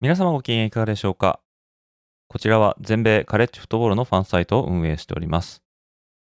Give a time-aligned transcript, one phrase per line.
[0.00, 1.40] 皆様ご機嫌いかがでしょうか？
[2.28, 5.60] こちらは全米カレッジフットボールのファンサイトを運営しております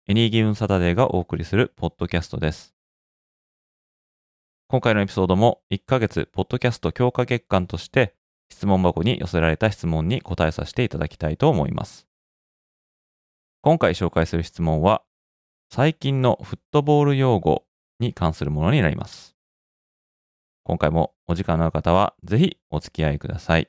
[0.10, 2.74] エニーギウンサタデーがお送りするポッドキャストです
[4.68, 8.14] 今回のエピソードも1ヶ月ポッドキャスト強化月間として
[8.52, 12.08] 質問箱に寄せられた質問に答えさせていただきたいと思います。
[13.62, 15.02] 今回紹介する質問は、
[15.70, 17.64] 最近のフットボール用語
[18.00, 19.31] に関するものになります。
[20.64, 23.68] 今回もお時間のある方はぜひお付き合いください。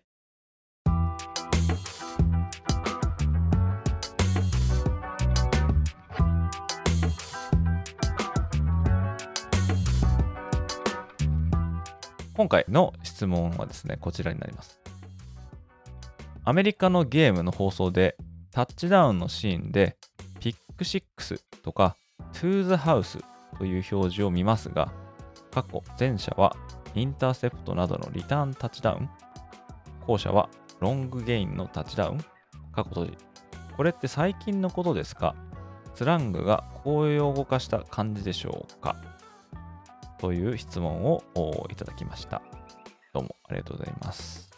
[12.34, 14.80] 今回の質問はですね、こちらになります。
[16.44, 18.16] アメリカのゲームの放送で
[18.50, 19.96] タッチダウンのシーンで
[20.40, 21.96] ピック6とか
[22.32, 23.22] to the house
[23.58, 24.92] という表示を見ますが、
[25.52, 26.56] 過去前者は
[26.94, 29.08] インターセプトなどのリターンタッチダウン、
[30.06, 30.48] 後者は
[30.80, 32.18] ロングゲインのタッチダウン、
[32.72, 33.18] 過去閉じ。
[33.76, 35.34] これって最近のことですか？
[35.94, 38.96] スラングが公用語化した感じでしょうか？
[40.18, 41.22] という質問を
[41.70, 42.42] いただきました。
[43.12, 44.50] どうもありがとうございます。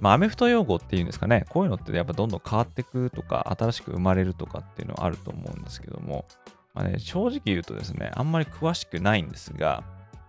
[0.00, 6.26] まあ、アメフト用語っていうんですかね、こういうのってやっぱどんどん変わってくとか、新しく生まれるとかっていうのはあると思うんですけども、
[6.76, 9.82] まあね、正直言うとですね、あんまり詳しくないんですが、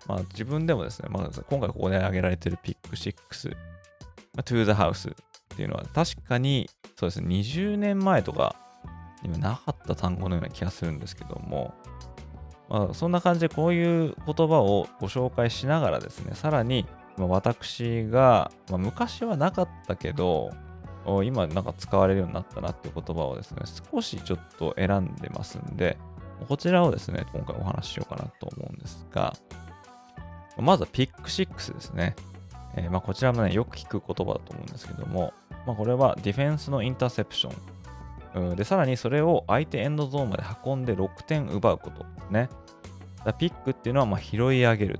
[0.07, 3.57] まあ、自分でもですね、まあ、今回ここで挙げられているピック6、ま
[4.37, 5.15] あ、to the house っ
[5.49, 8.55] ていうのは確かにそうですね、20年前とか
[9.23, 11.73] にはなかった単語のような気がするんですけども、
[12.69, 16.85] まあ、そんな感じでこういう言葉をご紹介しながらですね、さらに
[17.17, 20.51] 私が、まあ、昔はなかったけど、
[21.23, 25.97] 今なんか使われるようになったなっていう言葉をですね、少しちょっと選んでますんで、
[26.45, 29.33] こちらをですね、今回お話ししようかなと思うんですが、
[30.57, 32.15] まずはピック6ですね。
[32.75, 35.33] えー、まあこちらもね、よく聞く言葉だと思うんですけども、
[35.65, 37.53] まあ、これはディフェンスのインターセプショ
[38.51, 42.49] ンで、さらにそれを相手エンドゾーンまで運んで6点奪うことですね。
[43.25, 44.99] だピックっていうのはま拾い上げる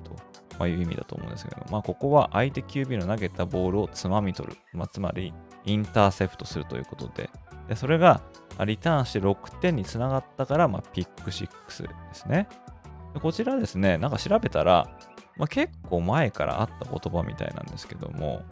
[0.57, 5.33] という意味だと思うんですけど、まあ、ここは相手 QB の投げたボールをつまみ取る、まあ、つまり
[5.65, 7.29] インターセプトするということで、
[7.67, 8.21] でそれが
[8.65, 12.47] リターンして6点につながったから、まあ、ピック6ですね
[13.13, 13.19] で。
[13.19, 14.89] こちらですね、なんか調べたら、
[15.37, 18.43] まあ、結構前からあった言葉みたいなんですけども、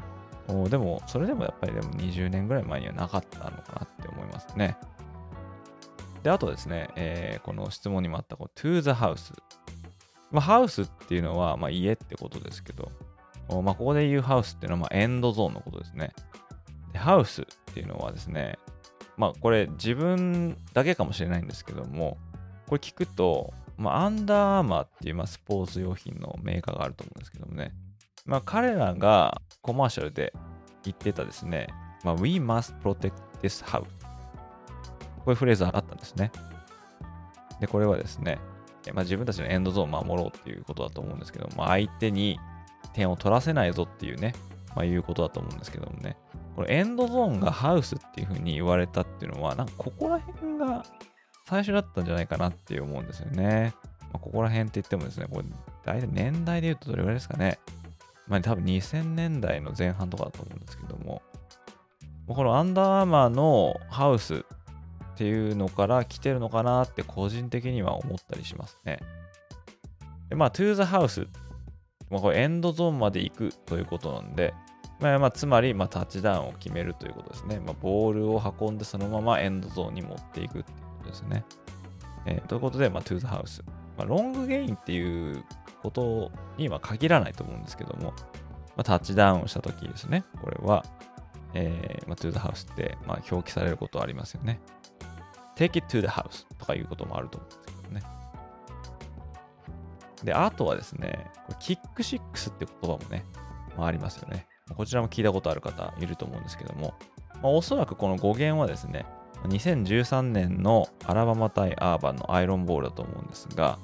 [0.69, 4.77] でも、それでもやっぱりでも20年ぐらい前にはなかったのかなって思いますね。
[6.21, 9.33] で、あとですね、えー、この質問にもあったこ to the house。
[10.31, 12.91] まあ、ハウスっていうのは、まあ、家ってことですけど、
[13.61, 16.11] まあ、ここで言うハウスっていうのは、まあ、エンドゾーンのことですね。
[16.93, 18.57] で、ハウスっていうのはですね、
[19.17, 22.17] まあ、これ自分だけかもしれないんですけども、
[22.67, 27.73] これ聞くと、まあ、アンダーアーマーっていう、まあ、スポーツ用品のメーカーがあると思うんですけどもね、
[28.25, 30.33] まあ、彼らがコマーシャルで
[30.83, 31.67] 言ってたですね、
[32.03, 33.87] まあ、We must protect this house こ
[35.27, 36.31] ういうフレーズがあったんですね。
[37.59, 38.39] で、これはですね、
[38.93, 42.39] まあ、自分たちのエンドゾーンを守ろうっていうことだと思うんですけど、まあ、相手に
[42.93, 44.35] 点を取らせないぞっていうね、
[44.75, 46.17] まあ、いうことだと思うんですけどもね、
[46.55, 50.85] これエンドゾーンがハウスっていうふうに言われたっていうのは、なんかここら辺が
[51.47, 53.73] 最初だったんじゃないかなって思うんですよね。
[54.01, 55.45] まあ、ここら辺って言ってもですね、これ
[55.83, 57.59] 大体年代で言うとどれぐらいですかね。
[58.27, 61.21] まあ、多分2000年代の前半とかだと思うんですけども、
[62.27, 68.99] このアンダーアーマーのハウスっていうのから来てるのかなって個人的には思ったりしますね。
[70.29, 71.27] でまあ、to the house、
[72.09, 74.53] まあ、これエンドゾーンまで行くということなんで、
[74.99, 77.59] まあ、まあ、つまり、まあ、タッチダウンを決めるということですね。
[77.59, 81.45] まあ、ボールを運んでそのままエンドゾーンに持っていくっていうことですね。
[82.25, 83.63] えー、ということで、まあ、to the house。
[83.97, 85.43] まあ、ロングゲインっていう
[85.81, 88.13] ことには限らないと思うんですけども、
[88.75, 90.85] まあ、タッチダウンをしたときですね、これは、
[91.53, 94.59] えーまあ、to the house って、まあ、表記されることはありますよね。
[95.55, 98.03] take it to the house とかいうこともあると思うんですけどね。
[100.23, 103.23] で、あとはですね、キックシックスって言葉もね、
[103.77, 104.47] まあ、ありますよね。
[104.73, 106.95] こちらも聞いたことある方いると思うんですけども、
[107.41, 109.05] まあ、おそらくこの語源はですね、
[109.43, 113.77] 2013年のアラバマ対アーバンのアイロンボールだと思うんですが、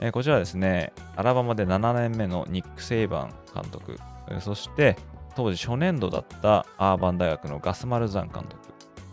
[0.00, 3.98] えー、こちらですね、アラバマで7年目のニック・セイバン監督、
[4.40, 4.96] そして
[5.36, 8.56] 当時初年度だったアーバン大学のガスマルザン監督、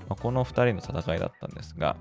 [0.07, 1.97] まあ、この2人の戦いだったんですが、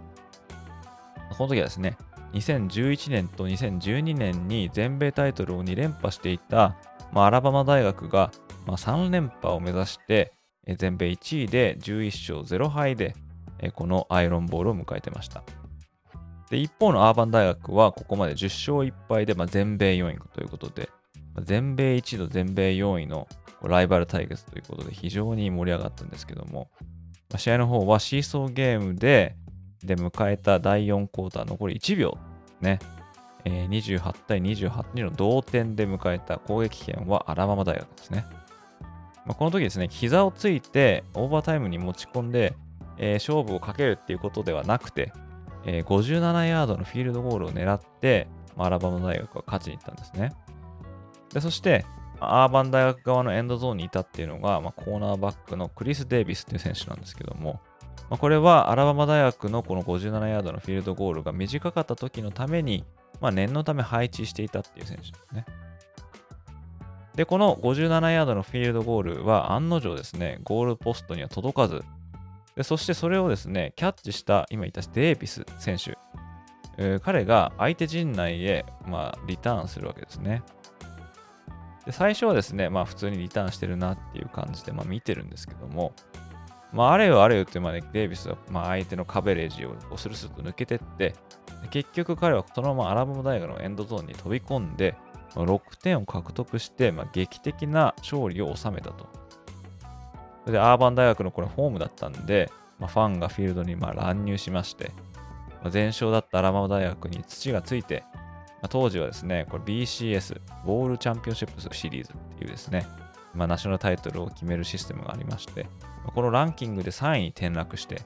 [1.37, 1.97] この時はですね、
[2.35, 6.77] 2011年と2012年に全米タイトルを2連覇していた、
[7.15, 8.33] まあ、アラバマ大学が、
[8.67, 10.33] まあ、3連覇を目指して、
[10.67, 13.15] 全米1位で11勝0敗で、
[13.75, 15.45] このアイロンボールを迎えてました。
[16.51, 18.45] で一方のアーバン大学はここまで10
[18.75, 20.91] 勝1敗で、まあ、全米4位ということで、
[21.35, 23.27] まあ、全米1位と全米4位の
[23.63, 26.69] ライバル対決ということで非常に盛り上がったんですけども、
[27.31, 29.37] まあ、試合の方はシーソーゲームで
[29.83, 32.19] で迎えた第4クォーター残り1秒
[32.61, 32.79] ね、
[33.45, 38.27] えー、28対28の同点で迎えた攻撃権はアラバマ大学ですね。
[39.27, 42.55] まあ、この時ですね、膝をついてオーバータイムに持ち込んで、
[42.99, 45.13] えー、勝負をかけるっていうことではなくて、
[45.67, 50.33] えー、57ヤードのフィールドゴールを狙って、まあ、アラバマ大学は勝ちに行ったんですね。
[51.33, 51.85] でそして、
[52.21, 57.61] アーバン大学側のエンドゾーンにいたっていうのが、まあ、コーナーバックのクリス・デイビスっていう選手なんですけども、
[58.11, 62.85] まあ、これはアラバマ大学のこの57ヤードのフィールドゴールが短かった時のために、
[63.21, 65.45] まあ、念のため配置していたっていう選手ですね。
[67.15, 71.83] で、この57ヤードのフィールドゴールは案の定ですね、ゴールポストには届かず、
[72.57, 75.97] でそしてそれをですね、キャッチした今言ったデイビス選手、
[76.77, 80.43] え、彼が相手陣内へ、まあ、リターンするわけですね。
[81.87, 85.93] で最初はですね、まあ普通にリターンしてるなっていう感じで、まあ、見てるんですけども、
[86.73, 91.15] まあ、あれよあれよってまでデイビスは、まあ、相手のカベレージをスルスルと抜けてって、
[91.71, 94.95] 結局彼はそのままアラバマ大学のエンドゾーンに飛び込んで、
[95.35, 99.09] 6点を獲得して、まあ、劇的な勝利を収めたと。
[100.51, 104.93] で、アーバン大学のこれホームだったんで、まあ、ファンがフィールドにまあ乱入しまして、
[105.63, 112.87] まあ、全勝だったアラバマ大学に土がついて、まあ、当時はですね、これ BCS、ボールチャンピオンシップスシリーズっていうですね、
[113.35, 115.67] まあ、ナショナルタイトルを決めるシステムがありまして、
[116.15, 118.03] このランキングで3位に転落して、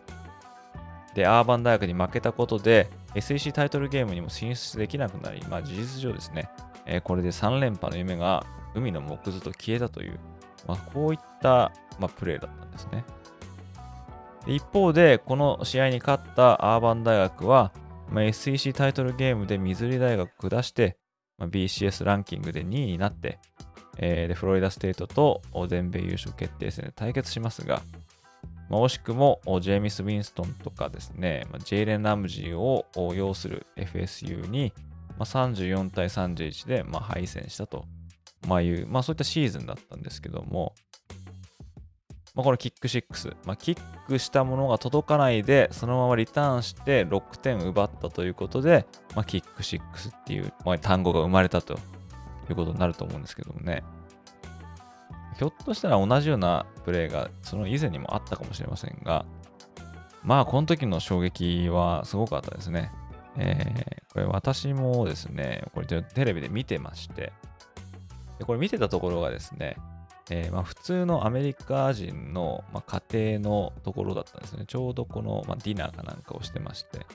[1.14, 6.50] で、アーバン大学に負けたことで、SEC タイトルゲームにも進出できなくなり、まあ、事実上ですね、
[6.86, 8.44] えー、これで3連覇の夢が
[8.74, 10.18] 海の木図と消えたという、
[10.66, 13.04] まあ、こういった、まあ、プレーだったんですね。
[14.46, 17.72] 一方で、この試合に勝ったアーバン大学は、
[18.10, 20.96] まあ、SEC タイトルゲームでミズリ大学を下して、
[21.36, 23.38] まあ、BCS ランキングで2位になって、
[23.98, 27.82] えー、でフロリダステートと全米優勝決定戦で対決しますが、
[28.68, 34.72] まあ、惜しくもジェーミス・ウィンストンとかですね、まあ、ジェイレン・ラムジーを擁する FSU に、
[35.10, 37.84] まあ、34対31でまあ敗戦したと、
[38.46, 40.74] まあ、いう、まあ、そういったシーズンだったんですけども、
[42.34, 48.86] まあ、このキック6、まあ、キックしたものが届かないで、そのままリターンして6点奪ったということで、
[49.16, 51.78] まあ、キック6っていう、まあ、単語が生まれたとい
[52.50, 53.82] うことになると思うんですけどもね。
[55.38, 59.24] ひょっとしたら同じようなプレーがその以前にもあったかもしれませんが、
[60.24, 62.90] まあ、この時の衝撃はすごかったですね。
[63.36, 67.32] えー、これ私もですね、これテレビで見てまして、
[68.40, 69.76] でこれ見てたところがですね、
[70.28, 74.64] えー、まあ、普通のアメリカ人の、まあ、家庭のところだったんですね。
[74.66, 77.06] ちょうどこの、まあ、ディナーかなんかをしてまして、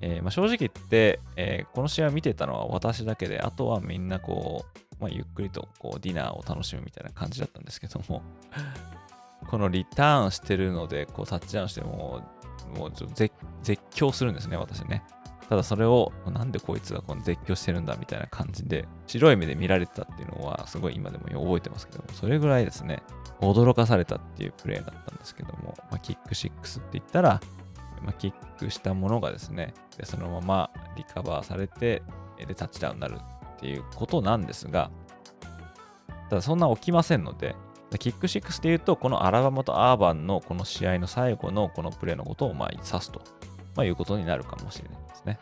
[0.00, 8.22] えー、ま正直言って、えこの試合を見てたのは私だけで、あとはみんなこう、まゆっくりとこうディナーを楽しむみたいな感じだったんですけども、
[9.48, 12.22] このリターンしてるので、こうタッチダウンしても、
[12.76, 13.32] もうちょっと絶
[13.90, 15.02] 叫するんですね、私ね。
[15.50, 23.02] ただそれをなんでこいつがこの絶叫してるんだみたいな感じで白い目で見られてたっていうのはすごい今でも覚えてますけどもそれぐらいですね
[23.40, 27.40] 驚かされたっていうプレーだったんですけども、まあ、キック6って言ったら、
[28.00, 32.04] まあ、キックしたものがですねでそのままリカバーされて
[32.38, 33.18] でタッチダウンになる
[33.60, 34.90] っていうことなんですが
[36.30, 37.54] ただそんな起きませんので
[37.98, 43.20] キック6っていうと、このアラバマとアーバンのこの試合の最後のこのプレーのことをまあ指すと、
[43.74, 44.98] まあ、いうことになるかもしれない。
[45.08, 45.38] ですね。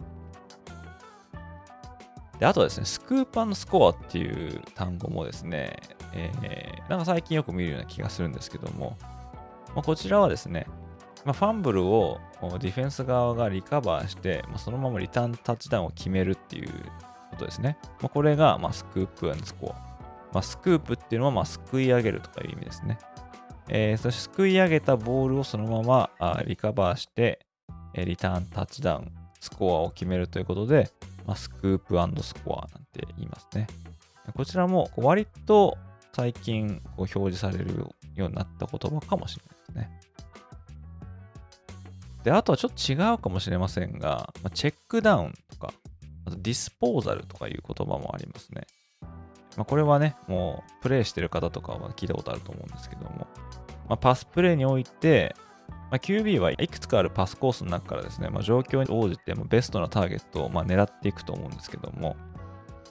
[2.38, 5.76] で、あとですね、スクープスコアっていう単語もですね、
[6.14, 8.96] えー、なんか最近よく見るような気がするんですけども、
[9.74, 10.66] まあ、こちらはですね、
[11.24, 16.70] まあ、ファンブルをディフェンス側がリカバーして、まあ、そのままリターンタッチダウンを決めるっていう
[17.38, 17.78] ことですね。
[18.00, 19.74] まあ、これが、まあ、スクープスコア。
[20.32, 22.98] まあ、スクープっていうのは、まあ、すくい上げるとかいう意味ですね。
[23.68, 27.40] えー、そしてすくい上げたボールをそのままあリカバーして、
[27.94, 30.90] えリターンタッチダウンスコアを決めるということで、
[31.26, 33.66] まあ、スクープスコアなんて言いますね。
[34.34, 35.76] こちらも割と
[36.12, 40.00] 最近こう表示されるようになった言葉かもしれないですね。
[42.24, 45.34] で、あとはちょっと違うかもしれませんが、まあ、チェックダウン、
[46.28, 48.66] あとディスポーザルとかいう言葉もありますね。
[49.56, 53.26] まあ、これはね、もうプレイしてる方とかは聞いたことあると思うんですけども、
[53.88, 55.34] まあ、パスプレイにおいて、
[55.90, 62.16] まあ、QB はいくつかあるパスコースの中からですね、まあ、状況に応じてベストなターゲットをまあ狙っていくと思うんですけども、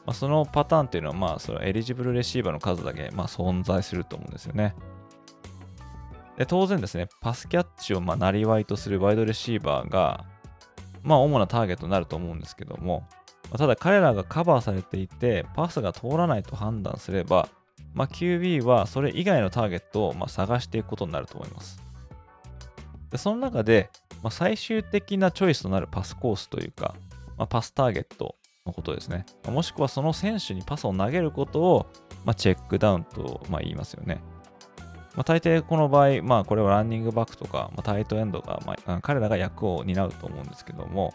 [0.06, 4.76] まあ、そのパターンっていうのは、まあ、それはエリジブルレシーバーの数だけまあ存在すると思うんですよね。
[6.38, 10.26] で当然ですね、パスキャッチをまあなりわいとするワイドレシーバーが、
[11.02, 13.08] まあ、主なターゲットになると思うんですけども、
[13.56, 17.48] ただ彼らがカバーされていて、パスが通らないと判断すれば、
[17.94, 21.82] まあ、QB はそれ以外のターゲットをま探していくことになると思います。
[23.10, 23.90] でその中で、
[24.22, 26.96] まあ、最終的なチョイスとなるパスコースというか、
[27.38, 28.36] まあ、パスターゲット
[28.66, 29.26] のことですね。
[29.48, 31.88] もしくはその選手にパスを投げることを、
[32.26, 34.22] ま、チェックダウンと、ま、言いますよね。
[35.16, 41.14] ま、大抵この場合、まあ、これはランニングバックとか、ま、タイトエンドが、ま、彼らが役を担うと思うんですけども、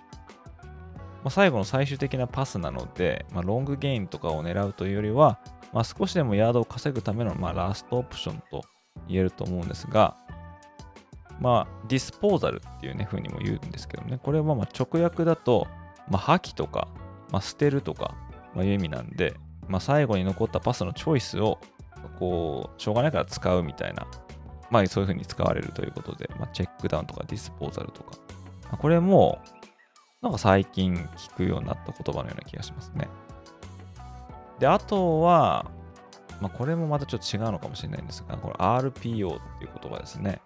[1.22, 5.38] まあ、最後の最終的なパスなので、まあ、ロングゲインとかを狙うというよりは、
[5.72, 8.62] まあ、少しでもヤードを稼ぐための、ま、ラストオプションと
[9.08, 10.16] 言えると思うんですが、
[11.40, 15.66] まあ、ディスポーザルっていうね、風にも言うんですけどね、これはま直訳だと、
[16.08, 16.88] ま、破棄とか、
[17.30, 18.14] ま、捨てるとか、
[18.54, 19.34] まあ、いう意味なんで、
[19.68, 21.58] ま、最後に残ったパスのチョイスを、
[22.18, 24.06] こう、しょうがないから使うみたいな、
[24.70, 28.12] まあ、そういう風に使われるということで、ま、チェックダウンとかディスポーザルとか、
[28.70, 29.40] ま、これも、
[30.22, 33.08] なんか最近聞くようになった言葉のような気がしますね。
[34.60, 35.70] で、あとは、
[36.40, 40.40] まあ、これもまたちょっと違うのかもしれないんですが、これ RPO っていう言葉ですね。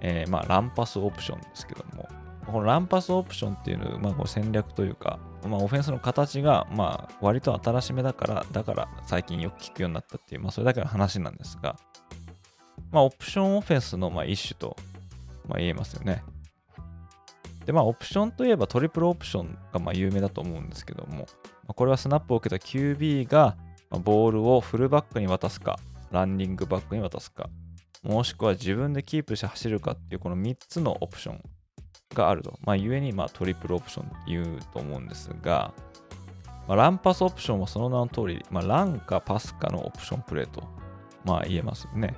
[0.00, 2.08] えー、まあ、ランパスオプションですけども、
[2.46, 5.18] このランパスオプションっていうの、まあ、こう戦略というか、
[5.48, 11.76] まあ、オフェンスの形が、まあ、割と新しめだから、だから最近よく聞くようになったっていう、まあ、それだけの話なんですが、
[12.92, 14.76] まあ、オプションオフェンスの、まあ、一種と、
[15.48, 16.22] まあ、言えますよね。
[17.64, 21.26] で、まあ、オプションといえばトリプルオプションが、ま、有名だと思うんですけども、
[21.66, 23.56] ま、これはスナップを受けた QB が、
[23.90, 25.78] ボールをフルバックに渡すか、
[26.10, 27.48] ランニングバックに渡すか、
[28.02, 31.42] もしくは自分でキープして走るかっていうこの3つのオプション
[32.14, 32.58] があると。
[32.64, 35.72] まあ、故にまトリプルオプションって言うと思うんですが、
[36.66, 40.62] まあ、ランパスオプションはその名の通り、まあ、ランかパスかのオプションプレーと、
[41.24, 42.14] まあ、言えますよね。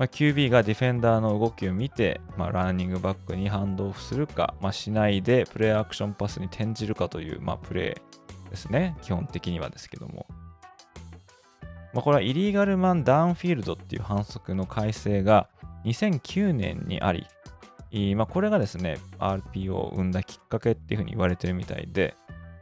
[0.00, 8.96] まあ、QB がディフェンダーの動きを見て、まあ、ランニングバックにハンドオフするか、まあ、しないでプレーアクションパスに転じるかという、まあ、プレーですね。
[9.02, 10.24] 基本的にはですけども。
[11.92, 15.48] まあ、これはイリーガルマン・ダウンフィールドっていう反則の改正が
[15.84, 17.26] 2009年にあり、
[18.14, 22.14] まあ、これがですね、RPO を生んだきっかけっていうふうに言われてるみたいで、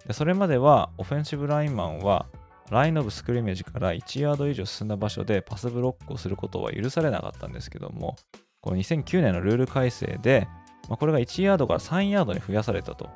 [0.09, 2.27] でそれまではオフェンシブラインマンは
[2.71, 8.17] ラインオブスクリーメージから1ヤード以上進んだ場所でパスブロックをすることは許されなかったんですけども、
[8.61, 10.47] この2009年のルール改正で、
[10.89, 13.09] まあ、これが1ヤードから3ヤードに増やされたと。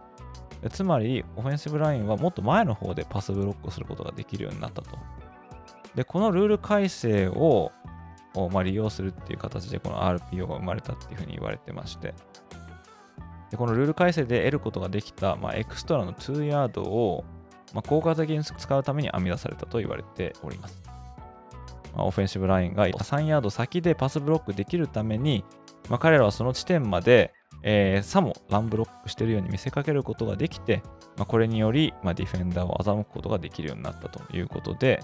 [0.70, 4.96] つまり、オフェンシブラインはもっと前の方でパスブロックをすることができるようになったと。
[5.94, 7.72] で、このルール改正を、
[8.52, 12.14] まあ、利用するっていう形でこの RPO が生まれたっていうふうに言われてまして、
[13.50, 17.24] でこのルール改正で得ることができた、まあ、エクストラの2ヤードを、
[17.74, 20.82] まあ、効果的に使うために編み出されたと言われております。
[21.94, 25.44] まあ、オフェンシブラインが3ヤード先でパスブロックできるために、
[25.88, 30.82] まあ、彼らはその地点まで、えー、さもランブロックしているように見せかけることができて、
[31.16, 35.02] まあ、これにより、まあ、ディフェンダーを欺くことができるようになったということで、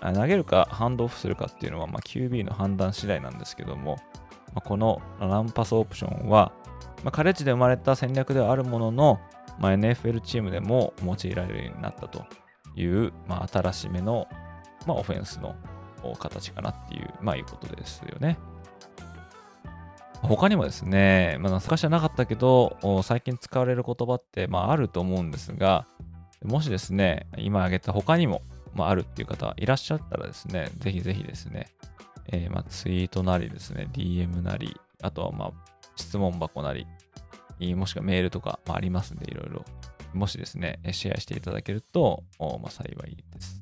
[0.00, 3.96] 投げるかハンドオフするかっていうのは、まあ、QB の判断次第なんですけども、
[4.54, 6.52] まあ、このランパスオプションは、
[7.04, 9.20] まあ、カレッジで生まれた戦略ではあるものの、
[9.58, 12.24] まあ、NFL チームでも用いられるようになったと
[12.76, 14.28] いう、まあ、新しめの、
[14.86, 15.54] まあ、オフェンスの
[16.18, 18.38] 形かなっていう、まあ、いうことですよね。
[20.22, 25.86] 他にもですね、まあ、昔はなかったけど、最近使われる言葉って、まあ、あると思うんですが、
[26.44, 28.42] もしですね、今挙げた他にも、
[28.74, 31.68] まあ、あるっていう方いらっしゃったらですね、ぜひぜひですね、
[32.28, 35.52] えー、まあツイートなりですね、DM なり、あとはまあ
[35.96, 36.86] 質問箱なり、
[37.74, 39.64] もしくはメールとか、まあ、ありますんで、いろいろ、
[40.12, 43.61] もしですね、シェアしていただけると、まあ、幸いです。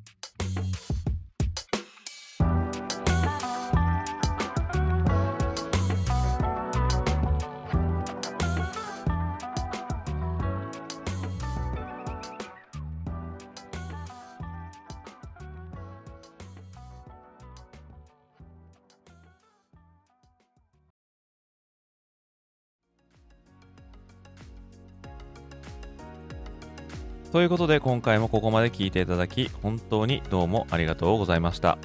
[27.33, 31.79] ということで今回もここまで聞いていただき本当にどうもありがとうございました。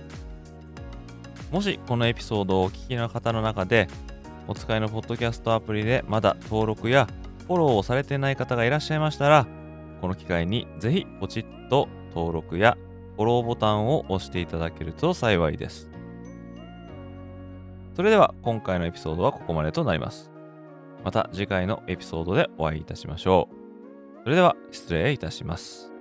[1.52, 3.88] もしこのエピソードをお聞きの方の中で
[4.48, 7.08] お使いのポッドキャストアプリでまだ登録や
[7.48, 9.48] フォローをされてない方がいらっしゃいましたら、
[10.02, 12.75] この機会にぜひポチッと登録や
[13.16, 15.90] フォローボタンを押していただけると幸いです。
[17.96, 20.32] それでは今回のエピソードはここまでとなります。
[21.04, 23.55] また次回のエピソードでお会いいたしましょう。
[24.25, 25.91] それでは失礼いたします。